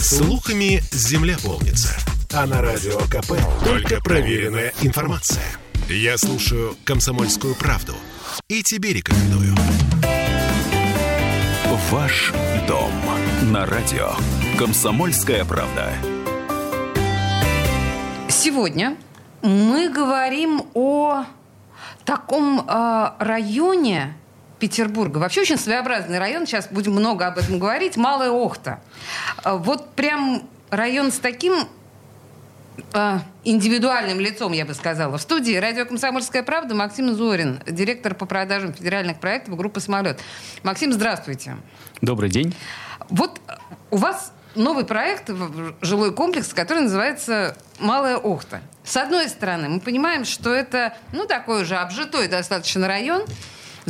[0.00, 1.94] Слухами земля полнится.
[2.32, 5.44] А на радио КП только проверенная информация.
[5.90, 7.94] Я слушаю «Комсомольскую правду»
[8.48, 9.54] и тебе рекомендую.
[11.90, 12.32] Ваш
[12.66, 12.90] дом
[13.52, 14.12] на радио
[14.58, 15.92] «Комсомольская правда».
[18.30, 18.96] Сегодня
[19.42, 21.26] мы говорим о
[22.06, 24.16] таком э, районе
[24.60, 25.18] Петербурга.
[25.18, 26.46] Вообще очень своеобразный район.
[26.46, 27.96] Сейчас будем много об этом говорить.
[27.96, 28.80] Малая Охта.
[29.44, 31.66] Э, вот прям район с таким
[32.92, 35.18] э, индивидуальным лицом, я бы сказала.
[35.18, 40.20] В студии «Радио Комсомольская правда» Максим Зорин, директор по продажам федеральных проектов группы «Самолет».
[40.62, 41.56] Максим, здравствуйте.
[42.00, 42.54] Добрый день.
[43.08, 43.40] Вот
[43.90, 45.30] у вас новый проект,
[45.80, 48.60] жилой комплекс, который называется «Малая Охта».
[48.84, 53.24] С одной стороны, мы понимаем, что это, ну, такой уже обжитой достаточно район.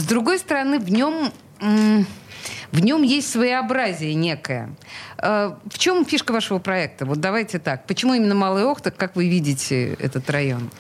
[0.01, 4.75] С другой стороны, в нем, в нем есть своеобразие некое.
[5.19, 7.05] Э, в чем фишка вашего проекта?
[7.05, 7.87] Вот давайте так.
[7.87, 8.91] Почему именно Малая Охта?
[8.91, 10.71] Как вы видите этот район?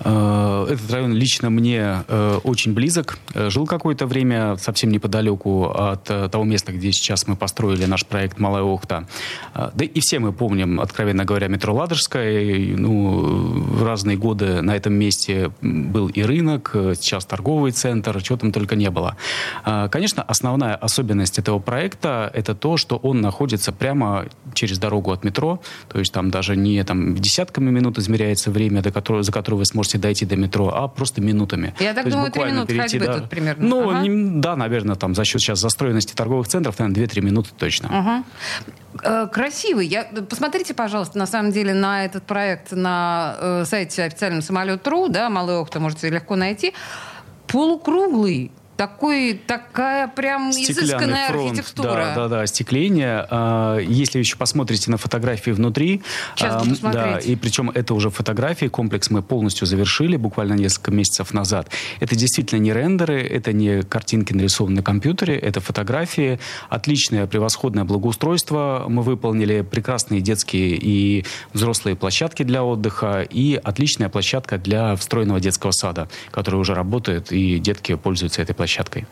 [0.00, 3.18] Э, этот район лично мне э, очень близок.
[3.34, 8.38] Э, жил какое-то время совсем неподалеку от того места, где сейчас мы построили наш проект
[8.38, 9.06] «Малая Охта».
[9.54, 12.76] Да и все мы помним, откровенно говоря, метро Ладожское.
[12.76, 18.52] Ну, в разные годы на этом месте был и рынок, сейчас торговый центр, чего там
[18.52, 19.16] только не было.
[19.64, 25.60] Конечно, основная особенность этого проекта– это то, что он находится прямо через дорогу от метро.
[25.88, 29.66] То есть там даже не там, десятками минут измеряется время, до которого, за которое вы
[29.66, 31.72] сможете можете дойти до метро, а просто минутами.
[31.78, 33.66] Я так То думаю, три минуты перейти, ходьбы да, тут примерно.
[33.66, 34.00] Ну, ага.
[34.00, 38.24] не, да, наверное, там за счет сейчас застроенности торговых центров, наверное, 2-3 минуты точно.
[39.02, 39.26] Ага.
[39.28, 39.86] Красивый.
[39.86, 45.30] Я, посмотрите, пожалуйста, на самом деле на этот проект на э, сайте официальном самолет.ру, да,
[45.30, 46.72] Малый Охта можете легко найти.
[47.46, 51.88] Полукруглый такой, такая прям Стеклянный изысканная фронт, архитектура.
[51.88, 53.26] Да, да, да, остекление.
[53.30, 56.02] А, если еще посмотрите на фотографии внутри,
[56.36, 56.82] Сейчас смотреть.
[56.92, 61.70] да, и причем это уже фотографии, комплекс мы полностью завершили буквально несколько месяцев назад.
[62.00, 68.84] Это действительно не рендеры, это не картинки, нарисованные на компьютере, это фотографии, отличное, превосходное благоустройство.
[68.88, 71.24] Мы выполнили прекрасные детские и
[71.54, 77.58] взрослые площадки для отдыха и отличная площадка для встроенного детского сада, который уже работает, и
[77.58, 79.06] детки пользуются этой площадкой площадкой.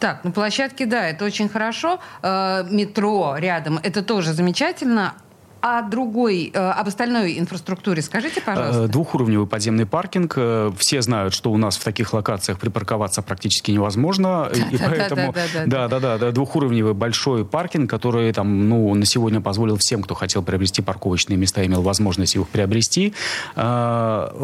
[0.00, 2.00] Так, ну площадки, да, это очень хорошо.
[2.22, 5.14] Э, метро рядом, это тоже замечательно
[5.60, 8.84] о другой, э, об остальной инфраструктуре скажите, пожалуйста.
[8.84, 10.34] Э, двухуровневый подземный паркинг.
[10.36, 14.50] Э, все знают, что у нас в таких локациях припарковаться практически невозможно.
[14.70, 15.34] И поэтому,
[15.66, 20.14] да, да, да, да, двухуровневый большой паркинг, который там, ну, на сегодня позволил всем, кто
[20.14, 23.14] хотел приобрести парковочные места, имел возможность их приобрести.
[23.56, 24.38] Локация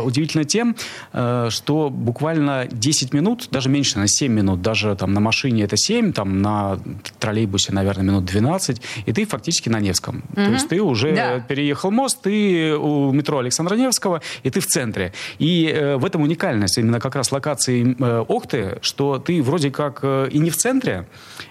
[0.00, 0.76] удивительна тем,
[1.12, 6.12] что буквально 10 минут, даже меньше, на 7 минут, даже там на машине это 7,
[6.12, 6.78] там на
[7.18, 10.16] троллейбусе, наверное, минут 12, и ты фактически практически на Невском.
[10.16, 10.34] Угу.
[10.34, 11.40] То есть ты уже да.
[11.40, 15.12] переехал мост, ты у метро Александра Невского, и ты в центре.
[15.40, 20.00] И э, в этом уникальность именно как раз локации э, Охты, что ты вроде как
[20.02, 21.06] э, и не в центре,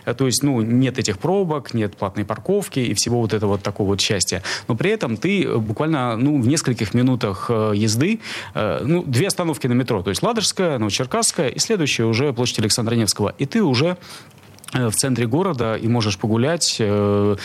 [0.05, 3.63] э, то есть ну, нет этих пробок, нет платной парковки и всего вот этого вот
[3.63, 4.41] такого вот счастья.
[4.67, 8.19] Но при этом ты буквально ну, в нескольких минутах э, езды,
[8.55, 12.95] э, ну, две остановки на метро, то есть Ладожская, Новочеркасская, и следующая уже площадь Александра
[12.95, 13.33] Невского.
[13.39, 13.97] И ты уже
[14.42, 14.42] Э,
[14.73, 17.35] в центре города и можешь погулять, э,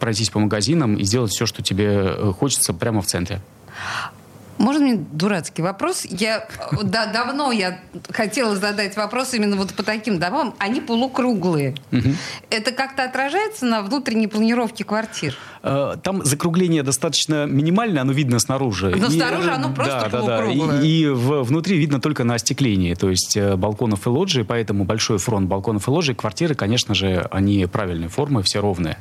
[0.00, 3.40] пройтись по магазинам и сделать все, что тебе э, хочется прямо в центре.
[4.58, 6.04] Можно мне дурацкий вопрос?
[6.04, 6.46] Я
[6.82, 7.80] да, давно я
[8.10, 10.54] хотела задать вопрос именно вот по таким домам.
[10.58, 11.74] Они полукруглые.
[11.90, 12.08] Угу.
[12.50, 15.36] Это как-то отражается на внутренней планировке квартир?
[15.66, 18.94] Э, там закругление достаточно минимальное, оно видно снаружи.
[18.94, 20.52] Но и, снаружи оно просто да, да, да.
[20.52, 24.84] И, и в, внутри видно только на остеклении, то есть э, балконов и лоджии, поэтому
[24.84, 26.14] большой фронт балконов и лоджий.
[26.14, 28.98] Квартиры, конечно же, они правильной формы, все ровные.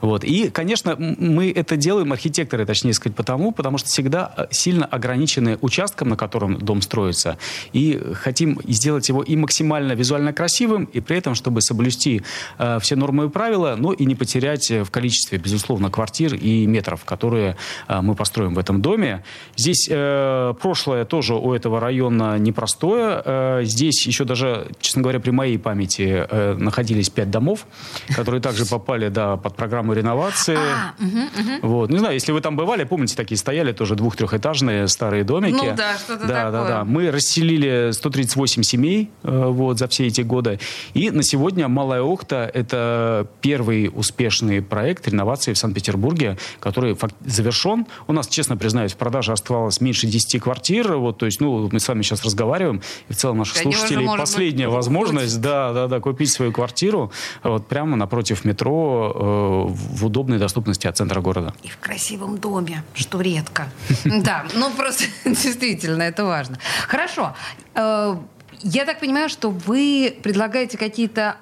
[0.00, 0.24] Вот.
[0.24, 5.58] И, конечно, мы это делаем, архитекторы, точнее сказать, потому, потому что всегда э, сильно ограничены
[5.60, 7.36] участком, на котором дом строится,
[7.74, 12.22] и хотим сделать его и максимально визуально красивым, и при этом, чтобы соблюсти
[12.58, 17.04] э, все нормы и правила, но и не потерять в количестве, безусловно, квартир и метров,
[17.04, 17.56] которые
[17.88, 19.24] э, мы построим в этом доме.
[19.56, 23.20] Здесь э, прошлое тоже у этого района непростое.
[23.24, 26.24] Э, здесь еще даже, честно говоря, при моей памяти
[26.56, 27.66] находились пять домов,
[28.14, 30.56] которые также попали да, под программу реновации.
[30.56, 31.68] А, угу, угу.
[31.68, 31.90] Вот.
[31.90, 35.66] Не знаю, если вы там бывали, помните, такие стояли тоже двух-трехэтажные старые домики.
[35.70, 36.52] Ну да, что-то да, такое.
[36.52, 36.84] Да, да.
[36.84, 40.60] Мы расселили 138 семей вот, за все эти годы.
[40.94, 47.86] И на сегодня Малая Охта– это первый успешный проект реновации в Санкт-Петербурге Санкт-Петербурге, который завершен.
[48.06, 50.96] У нас, честно признаюсь, в продаже оставалось меньше 10 квартир.
[50.96, 54.06] Вот, то есть, ну, мы с вами сейчас разговариваем, и в целом наших Конечно, слушателей
[54.18, 57.10] последняя возможность, да, да, да, купить свою квартиру
[57.42, 61.54] вот прямо напротив метро э, в удобной доступности от центра города.
[61.62, 63.68] И в красивом доме, что редко.
[64.28, 66.58] Да, ну просто действительно это важно.
[66.86, 67.34] Хорошо.
[67.74, 68.16] Э,
[68.62, 71.36] я так понимаю, что вы предлагаете какие-то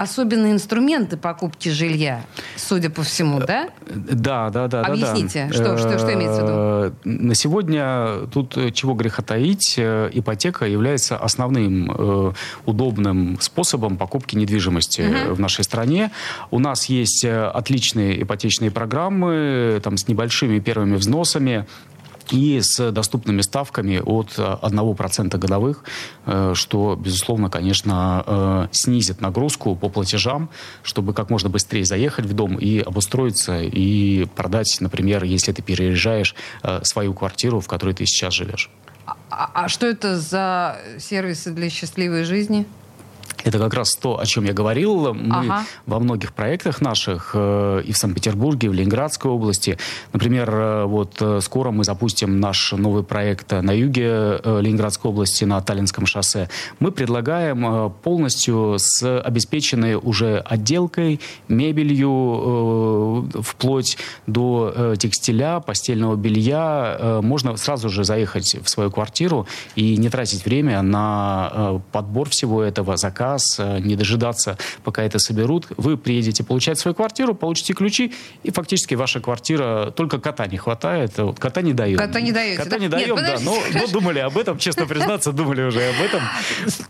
[0.00, 2.24] особенные инструменты покупки жилья,
[2.56, 3.68] судя по всему, да?
[3.86, 4.80] Да, да, да.
[4.80, 5.76] Объясните, да, да.
[5.76, 6.52] Что, что, что имеется в виду?
[6.54, 14.36] Э, на сегодня тут э, чего греха таить, э, ипотека является основным удобным способом покупки
[14.36, 15.34] недвижимости угу.
[15.34, 16.10] в нашей стране.
[16.50, 21.66] У нас есть отличные ипотечные программы там, с небольшими первыми взносами
[22.32, 25.84] и с доступными ставками от 1% годовых,
[26.26, 30.50] э, что, безусловно, конечно, э, снизит нагрузку по платежам,
[30.82, 36.34] чтобы как можно быстрее заехать в дом и обустроиться, и продать, например, если ты переезжаешь,
[36.62, 38.70] э, свою квартиру, в которой ты сейчас живешь.
[39.30, 42.66] А, а что это за сервисы для счастливой жизни?
[43.50, 45.12] Это как раз то, о чем я говорил.
[45.12, 45.64] Мы ага.
[45.84, 49.76] во многих проектах наших э, и в Санкт-Петербурге, и в Ленинградской области.
[50.12, 55.60] Например, э, вот э, скоро мы запустим наш новый проект на юге Ленинградской области, на
[55.60, 56.48] Таллинском шоссе.
[56.78, 61.18] Мы предлагаем полностью с обеспеченной уже отделкой,
[61.48, 63.98] мебелью, вплоть
[64.28, 67.18] до текстиля, постельного белья.
[67.20, 72.96] Можно сразу же заехать в свою квартиру и не тратить время на подбор всего этого,
[72.96, 75.66] заказ заказ, э, не дожидаться, пока это соберут.
[75.76, 81.18] Вы приедете получать свою квартиру, получите ключи, и фактически ваша квартира, только кота не хватает,
[81.18, 81.98] вот кота не даем.
[81.98, 82.78] Кота не даете, Кота да?
[82.78, 86.22] не даем, Нет, да, но, но думали об этом, честно признаться, думали уже об этом.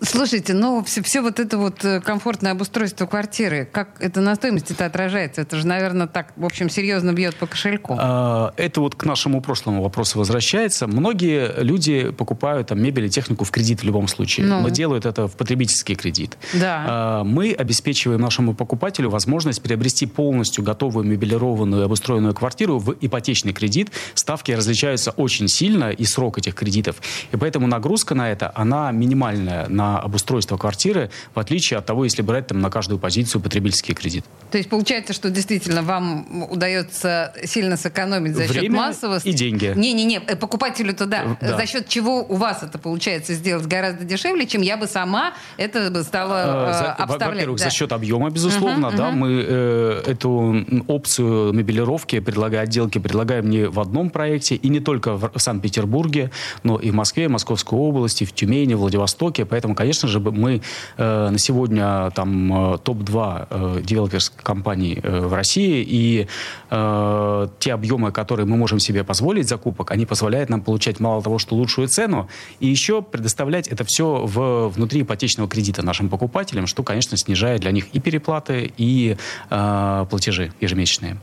[0.02, 4.73] Слушайте, ну все, все вот это вот э, комфортное обустройство квартиры, как это на стоимости
[4.73, 5.43] это отражается?
[5.43, 7.96] Это же, наверное, так, в общем, серьезно бьет по кошельку.
[7.99, 10.87] А, это вот к нашему прошлому вопросу возвращается.
[10.87, 14.61] Многие люди покупают там мебель и технику в кредит в любом случае, ну.
[14.61, 16.61] но делают это в потребительский кредит кредит.
[16.61, 16.85] Да.
[16.87, 23.91] А, мы обеспечиваем нашему покупателю возможность приобрести полностью готовую мебелированную обустроенную квартиру в ипотечный кредит.
[24.15, 26.97] Ставки различаются очень сильно и срок этих кредитов.
[27.32, 32.23] И поэтому нагрузка на это, она минимальная на обустройство квартиры, в отличие от того, если
[32.23, 34.25] брать там на каждую позицию потребительский кредит.
[34.50, 39.29] То есть получается, что действительно вам удается сильно сэкономить за Время счет массовости.
[39.29, 39.73] и деньги.
[39.77, 41.37] Не-не-не, э, покупателю-то да.
[41.41, 41.56] да.
[41.56, 45.91] За счет чего у вас это получается сделать гораздо дешевле, чем я бы сама это
[45.91, 47.37] бы стала э, обставлять.
[47.37, 47.64] Во-первых, да.
[47.64, 49.12] за счет объема, безусловно, uh-huh, да, uh-huh.
[49.12, 55.17] мы э, эту опцию мебелировки, предлагая отделки, предлагаем не в одном проекте и не только
[55.17, 56.31] в Санкт-Петербурге,
[56.62, 59.44] но и в Москве, Московской области, в Тюмени, Владивостоке.
[59.44, 60.62] Поэтому, конечно же, мы
[60.96, 66.26] э, на сегодня там э, топ-2 э, девелоперских компаний э, в России, и
[66.70, 71.38] э, те объемы, которые мы можем себе позволить закупок, они позволяют нам получать мало того,
[71.38, 72.28] что лучшую цену,
[72.61, 77.71] и еще предоставлять это все в, внутри ипотечного кредита нашим покупателям, что, конечно, снижает для
[77.71, 79.17] них и переплаты, и
[79.51, 81.19] э, платежи ежемесячные.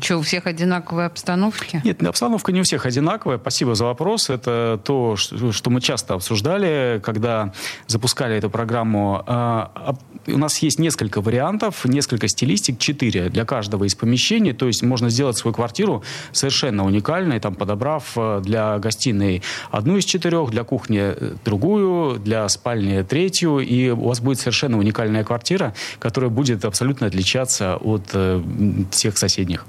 [0.00, 1.80] Что, у всех одинаковые обстановки?
[1.84, 3.38] Нет, обстановка не у всех одинаковая.
[3.38, 4.30] Спасибо за вопрос.
[4.30, 7.52] Это то, что мы часто обсуждали, когда
[7.86, 9.22] запускали эту программу.
[9.26, 9.96] А,
[10.26, 14.52] у нас есть несколько вариантов, несколько стилистик, четыре для каждого из помещений.
[14.52, 16.02] То есть можно сделать свою квартиру
[16.32, 22.48] совершенно уникальной, там, подобрав э, для гостиной одну из четырех, для кухни э, другую, для
[22.48, 23.58] спальни третью.
[23.58, 28.42] И у вас будет совершенно уникальная квартира, которая будет абсолютно отличаться от э,
[28.90, 29.66] всех соседних.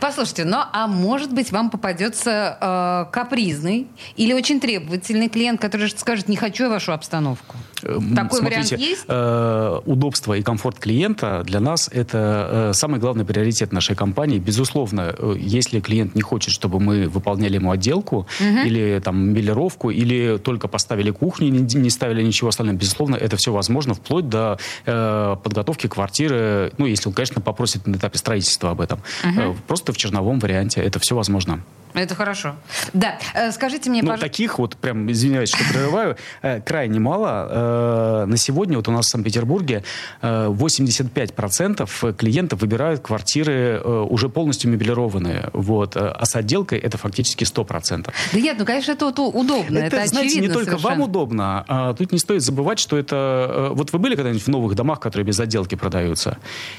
[0.00, 6.28] Послушайте, ну а может быть вам попадется э, капризный или очень требовательный клиент, который скажет,
[6.28, 7.56] не хочу я вашу обстановку?
[7.82, 9.04] Эм, Такой Смотрите, вариант есть?
[9.08, 14.38] Э, удобство и комфорт клиента для нас это э, самый главный приоритет нашей компании.
[14.38, 18.58] Безусловно, э, если клиент не хочет, чтобы мы выполняли ему отделку угу.
[18.64, 23.52] или там мебелировку, или только поставили кухню, не, не ставили ничего остального, безусловно, это все
[23.52, 28.80] возможно, вплоть до э, подготовки квартиры, ну, если он, конечно, попросит на этапе строительства об
[28.80, 29.00] этом.
[29.24, 29.49] Угу.
[29.66, 31.62] Просто в черновом варианте это все возможно.
[31.94, 32.54] Это хорошо.
[32.92, 37.48] Да, э, скажите мне, Ну, таких вот, прям, извиняюсь, что прерываю, э, крайне мало.
[37.50, 39.82] Э, на сегодня вот у нас в Санкт-Петербурге
[40.22, 45.50] 85% клиентов выбирают квартиры уже полностью мебелированные.
[45.52, 45.96] Вот.
[45.96, 48.12] А с отделкой это фактически 100%.
[48.32, 49.78] Да нет, ну, конечно, это удобно.
[49.78, 50.94] Это, это знаете, не только совершенно.
[50.94, 53.70] вам удобно, а тут не стоит забывать, что это...
[53.72, 56.38] Вот вы были когда-нибудь в новых домах, которые без отделки продаются?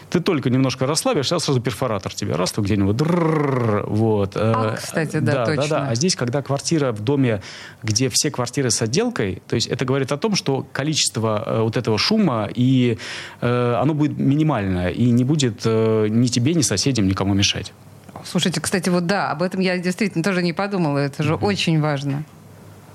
[0.10, 3.02] Ты только немножко расслабишься, а сразу перфоратор тебе раз, то где-нибудь...
[3.88, 4.32] Вот.
[4.36, 5.68] А, кстати, кстати, да, да точно.
[5.68, 5.90] Да, да.
[5.90, 7.42] А здесь, когда квартира в доме,
[7.84, 11.78] где все квартиры с отделкой, то есть это говорит о том, что количество э, вот
[11.78, 12.98] этого шума, и
[13.42, 17.74] э, оно будет минимальное, и не будет э, ни тебе, ни соседям никому мешать.
[18.24, 21.00] Слушайте, кстати, вот да, об этом я действительно тоже не подумала.
[21.00, 22.24] Это же очень важно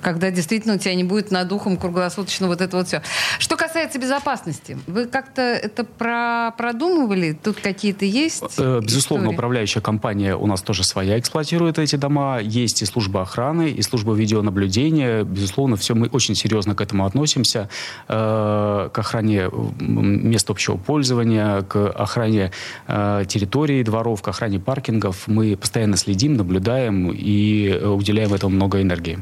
[0.07, 3.03] когда действительно у тебя не будет над ухом круглосуточно вот это вот все.
[3.41, 7.33] Что касается безопасности, вы как-то это про продумывали?
[7.33, 8.41] Тут какие-то есть?
[8.57, 9.35] Э, безусловно, истории?
[9.35, 12.39] управляющая компания у нас тоже своя эксплуатирует эти дома.
[12.41, 15.25] Есть и служба охраны, и служба видеонаблюдения.
[15.25, 17.69] Безусловно, все мы очень серьезно к этому относимся.
[18.07, 22.53] Э, к охране мест общего пользования, к охране
[22.87, 25.27] э, территории дворов, к охране паркингов.
[25.27, 29.19] Мы постоянно следим, наблюдаем и уделяем этому много энергии.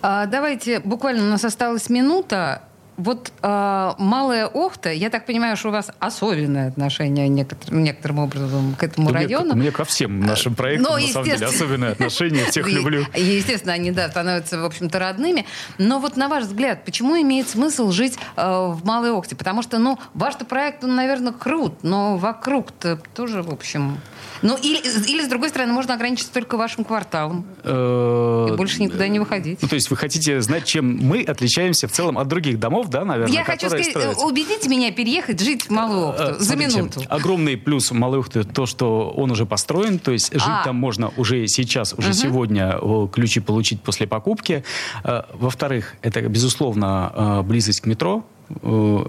[0.00, 2.62] А, давайте, буквально у нас осталась минута.
[2.96, 8.76] Вот э, Малая Охта, я так понимаю, что у вас особенное отношение некоторым, некоторым образом
[8.78, 9.54] к этому да району.
[9.54, 13.04] Мне, мне ко всем нашим проектам, Но, на самом деле, особенное отношение, всех люблю.
[13.14, 15.44] Естественно, они, да, становятся, в общем-то, родными.
[15.78, 19.34] Но вот на ваш взгляд, почему имеет смысл жить э, в Малой Охте?
[19.34, 23.98] Потому что, ну, ваш-то проект, он, наверное, крут, но вокруг-то тоже, в общем...
[24.42, 27.46] Ну, или, или, с другой стороны, можно ограничиться только вашим кварталом.
[27.62, 29.62] Э, и больше никуда не выходить.
[29.62, 33.04] Ну, то есть вы хотите знать, чем мы отличаемся в целом от других домов, да,
[33.04, 33.34] наверное?
[33.34, 34.24] Я хочу сказать, строятся?
[34.24, 37.02] убедите меня переехать, жить в Малую Ухту э, за минуту.
[37.08, 40.64] Огромный плюс Малой Ухты то, что он уже построен, то есть жить а.
[40.64, 42.78] там можно уже сейчас, уже сегодня
[43.12, 44.64] ключи получить после покупки.
[45.02, 48.24] Э, во-вторых, это, безусловно, близость к метро,
[48.62, 49.04] Э,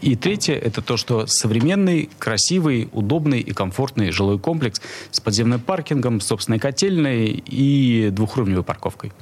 [0.00, 4.80] и третье, это то, что современный, красивый, удобный и комфортный жилой комплекс
[5.10, 9.12] с подземным паркингом, собственной котельной и двухуровневой парковкой.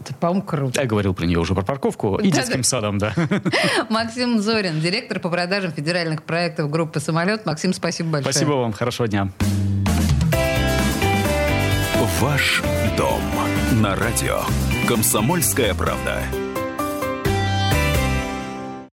[0.00, 0.80] Это, по-моему, круто.
[0.80, 2.62] Я говорил про нее уже, про парковку и да, детским да.
[2.62, 3.14] садом, да.
[3.90, 7.44] Максим Зорин, директор по продажам федеральных проектов группы «Самолет».
[7.46, 8.32] Максим, спасибо большое.
[8.32, 9.30] Спасибо вам, хорошего дня.
[12.20, 12.62] Ваш
[12.98, 13.22] дом
[13.80, 14.42] на радио.
[14.86, 16.22] Комсомольская правда.